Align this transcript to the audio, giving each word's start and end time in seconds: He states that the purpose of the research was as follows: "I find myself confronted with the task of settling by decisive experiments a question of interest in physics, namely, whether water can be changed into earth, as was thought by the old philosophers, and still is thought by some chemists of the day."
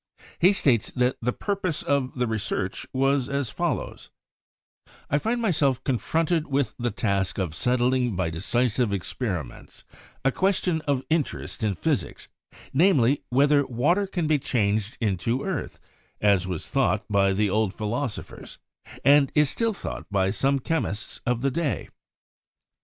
He 0.39 0.51
states 0.51 0.89
that 0.95 1.15
the 1.21 1.31
purpose 1.31 1.83
of 1.83 2.15
the 2.17 2.25
research 2.25 2.87
was 2.91 3.29
as 3.29 3.51
follows: 3.51 4.09
"I 5.11 5.19
find 5.19 5.39
myself 5.39 5.83
confronted 5.83 6.47
with 6.47 6.73
the 6.79 6.89
task 6.89 7.37
of 7.37 7.53
settling 7.53 8.15
by 8.15 8.31
decisive 8.31 8.91
experiments 8.91 9.83
a 10.25 10.31
question 10.31 10.81
of 10.87 11.03
interest 11.11 11.61
in 11.63 11.75
physics, 11.75 12.27
namely, 12.73 13.21
whether 13.29 13.63
water 13.67 14.07
can 14.07 14.25
be 14.25 14.39
changed 14.39 14.97
into 14.99 15.43
earth, 15.45 15.77
as 16.19 16.47
was 16.47 16.71
thought 16.71 17.05
by 17.07 17.31
the 17.31 17.51
old 17.51 17.71
philosophers, 17.71 18.57
and 19.05 19.31
still 19.43 19.69
is 19.69 19.77
thought 19.77 20.07
by 20.09 20.31
some 20.31 20.57
chemists 20.57 21.21
of 21.27 21.43
the 21.43 21.51
day." 21.51 21.89